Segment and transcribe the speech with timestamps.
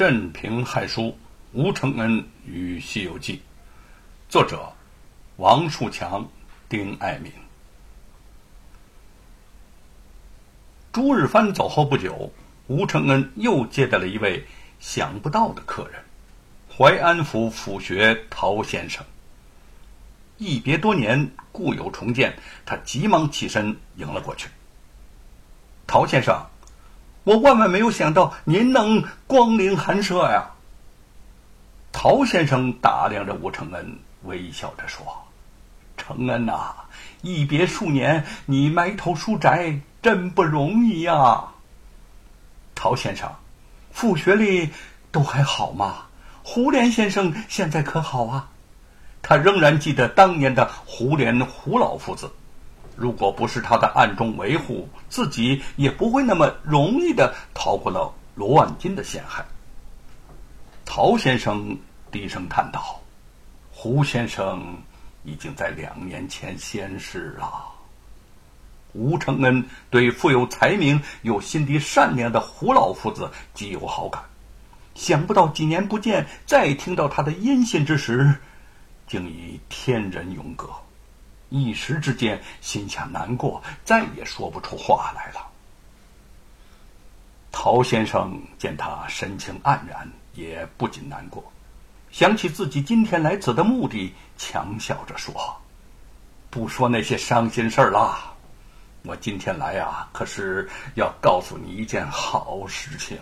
[0.00, 1.14] 镇平汉书
[1.52, 3.34] 吴承恩与西游记》，
[4.30, 4.72] 作者
[5.36, 6.26] 王树强、
[6.70, 7.30] 丁爱民。
[10.90, 12.32] 朱日藩走后不久，
[12.66, 14.42] 吴承恩又接待了一位
[14.78, 16.02] 想不到的客人——
[16.74, 19.04] 淮安府府学陶先生。
[20.38, 24.48] 一别多年，故友重见，他急忙起身迎了过去。
[25.86, 26.42] 陶先生。
[27.24, 30.50] 我万万没有想到您能光临寒舍呀！
[31.92, 35.04] 陶先生打量着吴承恩，微笑着说
[35.98, 36.72] ：“承恩呐，
[37.20, 41.44] 一别数年，你埋头书斋真不容易呀。”
[42.74, 43.30] 陶先生，
[43.92, 44.70] 傅学里
[45.12, 46.06] 都还好吗？
[46.42, 48.48] 胡莲先生现在可好啊？
[49.20, 52.32] 他仍然记得当年的胡莲胡老夫子。
[53.00, 59.42] 如果不是他的暗中维护，自己也不会那么容易的逃过了罗万金的陷害。
[60.84, 61.78] 陶先生
[62.12, 63.00] 低声叹道
[63.72, 64.76] ：“胡先生
[65.24, 67.64] 已经在两年前仙逝了。”
[68.92, 74.22] 吴承恩对富有才名又心地善良的胡老夫子极有好感，
[74.94, 78.34] 想不到几年不见，再听到他的音信之时，
[79.06, 80.68] 竟已天人永隔。
[81.50, 85.46] 一时之间，心下难过，再也说不出话来了。
[87.52, 91.44] 陶先生见他神情黯然，也不禁难过，
[92.12, 95.34] 想起自己今天来此的目的，强笑着说
[96.48, 98.32] ：“不说那些伤心事儿了，
[99.02, 103.18] 我今天来啊，可是要告诉你一件好事情。”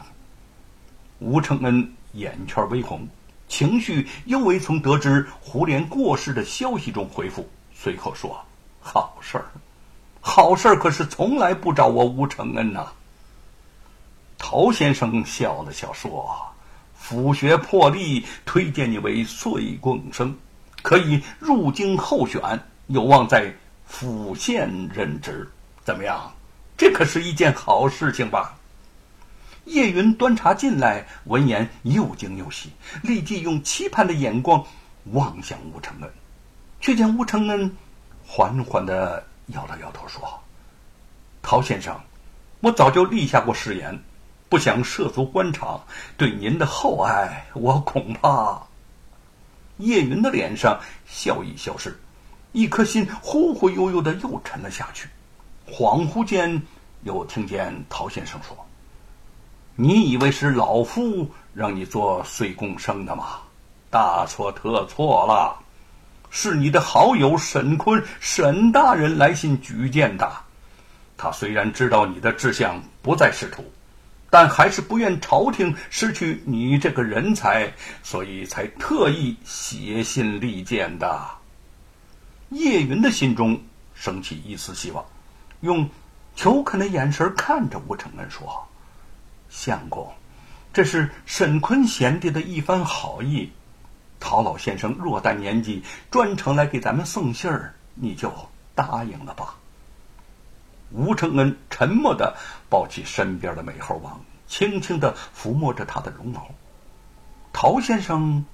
[1.19, 3.09] 吴承恩眼圈微红，
[3.49, 7.49] 情绪又未从得知胡莲过世的消息中恢复。
[7.81, 8.45] 随口说
[8.83, 9.45] ：“好事儿，
[10.21, 12.89] 好事儿，可是从来不找我吴承恩呐。”
[14.37, 16.37] 陶先生笑了笑说
[16.99, 20.37] ：“府学破例，推荐你为岁贡生，
[20.83, 22.41] 可以入京候选，
[22.89, 23.55] 有望在
[23.87, 25.49] 府县任职。
[25.85, 26.33] 怎么样？
[26.77, 28.57] 这可是一件好事情吧？”
[29.67, 32.73] 叶云端茶进来，闻言又惊又喜，
[33.03, 34.65] 立即用期盼的眼光
[35.13, 36.11] 望向吴承恩。
[36.81, 37.77] 却见吴承恩
[38.27, 40.23] 缓缓的摇了摇头，说
[41.43, 41.99] ：“陶先生，
[42.61, 43.99] 我早就立下过誓言，
[44.49, 45.83] 不想涉足官场，
[46.17, 48.61] 对您的厚爱，我恐怕……”
[49.79, 51.99] 叶云的脸上笑意消失，
[52.53, 55.09] 一颗心忽忽悠悠的又沉了下去。
[55.71, 56.61] 恍惚间，
[57.03, 58.57] 又听见陶先生说
[59.77, 63.39] ：“你以为是老夫让你做岁贡生的吗？
[63.91, 65.63] 大错特错了。”
[66.31, 70.31] 是你的好友沈坤沈大人来信举荐的，
[71.17, 73.65] 他虽然知道你的志向不在仕途，
[74.31, 77.73] 但还是不愿朝廷失去你这个人才，
[78.03, 81.27] 所以才特意写信力荐的。
[82.51, 83.61] 叶云的心中
[83.95, 85.05] 升起一丝希望，
[85.61, 85.89] 用
[86.37, 88.67] 求恳的眼神看着吴承恩说
[89.51, 90.11] ：“相公，
[90.73, 93.51] 这是沈坤贤弟的一番好意。”
[94.21, 98.33] 陶老先生若旦年纪，专程来给咱们送信儿，你就
[98.75, 99.55] 答应了吧。
[100.91, 102.37] 吴承恩沉默的
[102.69, 106.49] 抱起身边的美猴王，轻轻的抚摸着他的绒毛。
[107.53, 108.45] 陶先生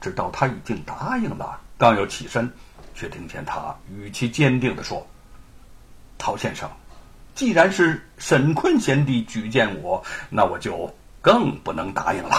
[0.00, 2.50] 知道他已经答应了，刚要起身，
[2.94, 5.06] 却听见他语气坚定的说
[6.18, 6.70] ：“陶先生，
[7.34, 12.36] 既然是沈坤贤弟举荐我，那我就更不能答应了。”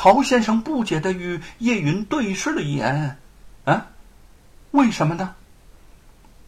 [0.00, 3.18] 陶先生不解的与叶云对视了一眼，
[3.64, 3.88] 啊，
[4.70, 5.34] 为什么呢？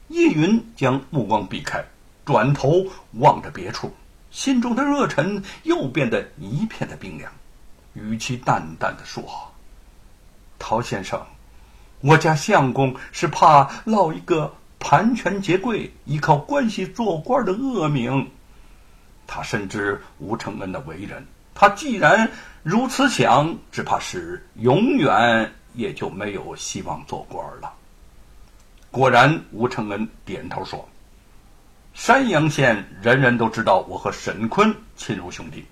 [0.07, 1.85] 叶云将目光避开，
[2.25, 3.93] 转头望着别处，
[4.31, 7.33] 心中的热忱又变得一片的冰凉，
[7.95, 9.25] 语气淡淡的说
[10.57, 11.21] ：“陶先生，
[12.03, 18.31] 我家相公是怕落一个盘权结贵、依靠关系做官的恶名。
[19.27, 22.31] 他深知吴承恩的为人，他既然……”
[22.63, 27.73] 如此想，只怕是永远也就没有希望做官了。
[28.91, 30.87] 果然，吴承恩点头说
[31.95, 35.65] ：“山阳县人人都知道我和沈坤亲如兄弟，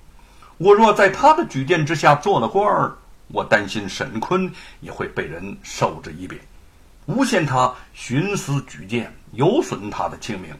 [0.56, 2.96] 我若在他的举荐之下做了官儿，
[3.28, 4.50] 我担心沈坤
[4.80, 6.38] 也会被人授之以柄，
[7.04, 10.56] 诬陷他徇私举荐，有损他的清名。”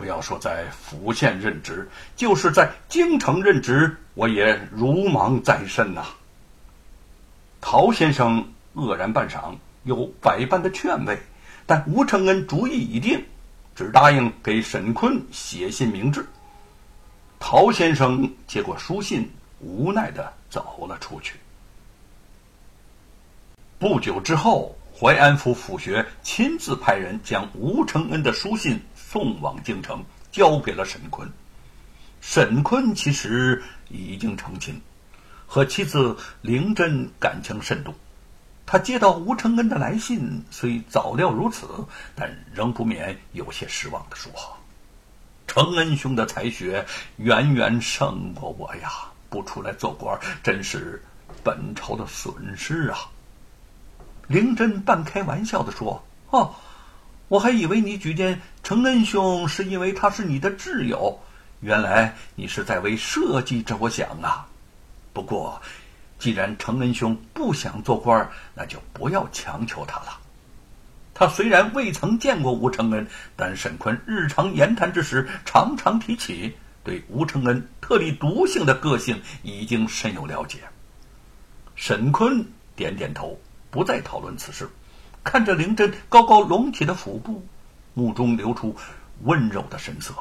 [0.00, 1.86] 不要说在府县任职，
[2.16, 6.06] 就是在京城任职，我也如芒在身呐。
[7.60, 8.42] 陶先生
[8.74, 9.54] 愕然半晌，
[9.84, 11.18] 有百般的劝慰，
[11.66, 13.22] 但吴承恩主意已定，
[13.76, 16.24] 只答应给沈坤写信明志。
[17.38, 21.34] 陶先生接过书信，无奈的走了出去。
[23.78, 31.26] 不久之后，淮安府府学亲自派人将吴承恩的书信送往京城，交给了沈坤。
[32.20, 34.78] 沈坤其实已经成亲，
[35.46, 37.94] 和妻子灵珍感情甚笃。
[38.66, 41.66] 他接到吴承恩的来信，虽早料如此，
[42.14, 44.30] 但仍不免有些失望的说
[45.48, 46.84] ：“承恩兄的才学
[47.16, 48.90] 远远胜过我呀，
[49.30, 51.02] 不出来做官，真是
[51.42, 52.98] 本朝的损失啊。”
[54.30, 56.54] 灵珍半开玩笑的说：“哦，
[57.26, 61.18] 我还以为你举荐承恩兄是因为他是你的挚友，
[61.58, 64.46] 原来你是在为社稷着想啊。
[65.12, 65.60] 不过，
[66.20, 70.20] 既然承恩兄不想做官，那就不要强求他了。
[71.12, 73.04] 他虽然未曾见过吴承恩，
[73.34, 76.54] 但沈坤日常言谈之时常常提起，
[76.84, 80.60] 对吴承恩特立独行的个性已经深有了解。”
[81.74, 82.46] 沈坤
[82.76, 83.36] 点点头。
[83.70, 84.68] 不再讨论此事，
[85.22, 87.46] 看着灵珍高高隆起的腹部，
[87.94, 88.76] 目中流出
[89.22, 90.12] 温柔的神色。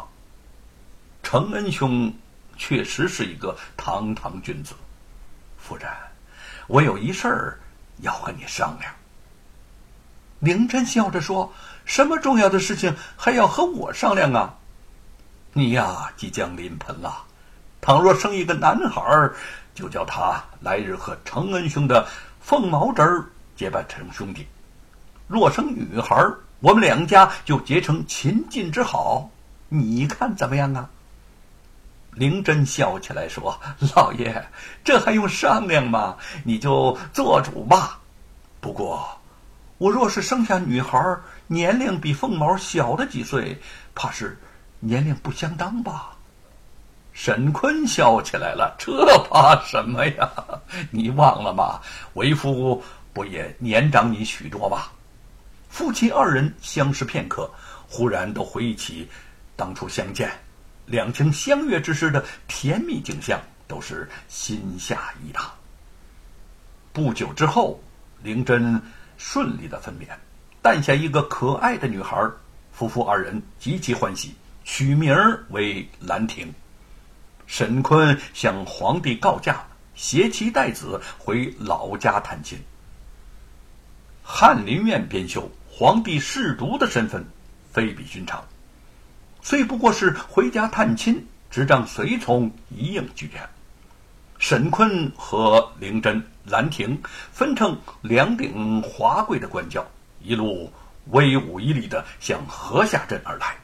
[1.24, 2.14] 承恩兄
[2.58, 4.76] 确实是一个堂堂君子。
[5.58, 5.90] 夫人，
[6.68, 7.60] 我有一事儿
[8.02, 8.94] 要和你商量。
[10.40, 11.52] 灵珍笑着说
[11.86, 14.56] ：“什么重要的事情还要和我商量啊？
[15.54, 17.26] 你呀，即将临盆了。
[17.82, 19.32] 倘若生一个男孩，
[19.74, 22.08] 就叫他来日和承恩兄的
[22.40, 23.26] 凤毛侄儿。”
[23.60, 24.48] 结拜成兄弟，
[25.28, 26.16] 若生女孩，
[26.62, 29.30] 我们两家就结成秦晋之好，
[29.68, 30.90] 你看怎么样啊？
[32.14, 33.60] 灵珍笑起来说
[33.98, 34.48] ：“老爷，
[34.82, 36.16] 这还用商量吗？
[36.46, 38.00] 你就做主吧。
[38.62, 39.20] 不过，
[39.78, 41.18] 我若是生下女孩，
[41.48, 43.62] 年龄比凤毛小了几岁，
[43.94, 44.40] 怕是
[44.80, 46.12] 年龄不相当吧？”
[47.12, 50.32] 沈坤笑起来了：“这怕什么呀？
[50.92, 51.82] 你忘了吗？
[52.14, 52.82] 为夫。”
[53.14, 54.92] 不也年长你许多吧？
[55.70, 57.52] 夫妻二人相视片刻，
[57.88, 59.08] 忽然都回忆起
[59.56, 60.32] 当初相见、
[60.86, 65.44] 两情相悦之时的甜蜜景象，都是心下一荡。
[66.92, 67.80] 不久之后，
[68.24, 68.82] 灵珍
[69.18, 70.08] 顺利的分娩，
[70.62, 72.18] 诞下一个可爱的女孩，
[72.72, 74.34] 夫妇二人极其欢喜，
[74.64, 75.16] 取名
[75.50, 76.54] 为兰亭。
[77.46, 82.60] 沈坤向皇帝告假，携妻带子回老家探亲。
[84.32, 87.26] 翰林院编修，皇帝侍读的身份，
[87.74, 88.42] 非比寻常。
[89.42, 93.42] 虽不过是回家探亲，执杖随从一应俱全。
[94.38, 96.98] 沈坤和灵珍、兰亭
[97.34, 99.84] 分成两顶华贵的官轿，
[100.22, 100.72] 一路
[101.08, 103.58] 威武屹立的向河下镇而来。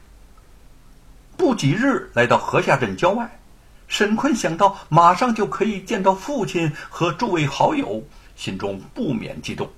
[1.36, 3.38] 不几日，来到河下镇郊外，
[3.86, 8.02] 沈坤想到马上就可以见到父亲和诸位好友，
[8.34, 9.70] 心中不免激动。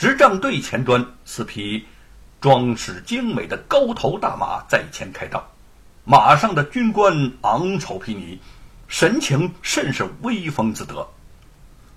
[0.00, 1.86] 执仗队前端，四匹
[2.40, 5.46] 装饰精美的高头大马在前开道，
[6.06, 8.38] 马上的军官昂首披靡，
[8.88, 11.06] 神情甚是威风自得。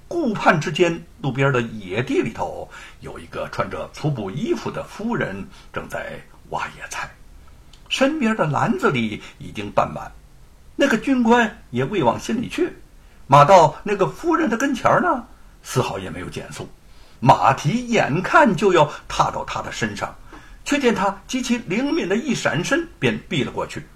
[0.10, 2.70] 顾盼之间，路边的野地里头
[3.00, 6.20] 有一个穿着粗布衣服的夫人正在
[6.50, 7.10] 挖野菜，
[7.88, 10.12] 身边的篮子里已经半满。
[10.76, 12.74] 那个军官也未往心里去，
[13.28, 15.26] 马到那个夫人的跟前呢，
[15.62, 16.68] 丝毫也没有减速。
[17.25, 20.13] 马蹄眼看就要踏到他的身上，
[20.65, 23.87] 却见他极其灵敏的一闪身，便避了过去。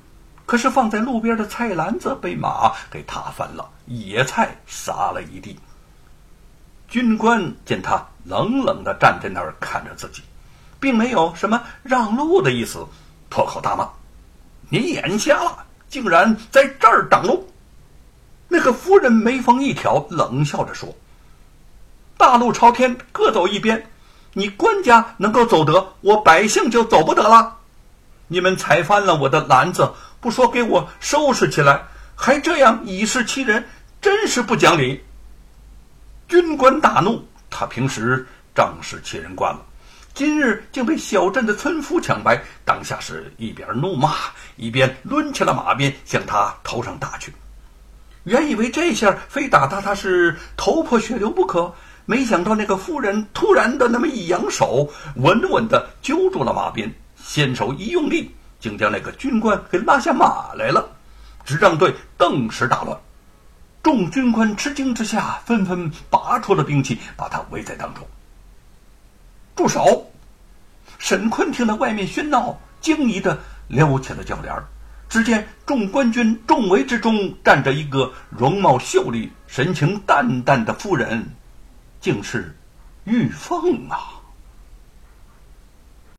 [0.46, 5.60] 可是放在路边的菜篮子被马给踏翻了，野菜撒了一地。
[6.88, 10.22] 军官见他冷冷的站在那儿看着自己，
[10.80, 12.88] 并没有什么让路的意思，
[13.28, 13.90] 破口大骂
[14.72, 17.46] ：“你眼瞎了，竟然在这儿挡路！”
[18.48, 20.96] 那个夫人眉峰一挑，冷笑着说。
[22.18, 23.90] 大路朝天，各走一边。
[24.34, 27.58] 你官家能够走得，我百姓就走不得了。
[28.28, 31.84] 你们踩翻了我的篮子，不说给我收拾起来，
[32.16, 33.68] 还这样以势欺人，
[34.02, 35.04] 真是不讲理。
[36.28, 39.62] 军官大怒，他平时仗势欺人惯了，
[40.14, 44.16] 今日竟被小镇的村夫抢白，当下是一边怒骂，
[44.56, 47.32] 一边抡起了马鞭向他头上打去。
[48.24, 51.74] 原以为这下非打他他是头破血流不可。
[52.10, 56.90] 没想到那个夫人突然的那么一扬手，稳稳的揪住了马鞭，
[57.22, 60.90] 纤手一用力，竟将那个军官给拉下马来了。
[61.44, 62.98] 执仗队顿时大乱，
[63.84, 68.08] 众军官吃惊之下，纷纷拔出了兵器，把他围在当中。
[69.54, 70.10] 住手！
[70.98, 73.38] 沈坤听到外面喧闹，惊疑的
[73.68, 74.56] 撩起了轿帘
[75.10, 81.26] 只见众官军众围之中站着一个容貌秀丽、神情淡淡的妇人，
[82.00, 82.56] 竟是
[83.06, 84.17] 玉凤啊！